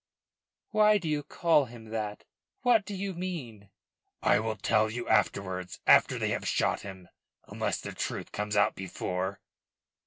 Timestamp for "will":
4.39-4.55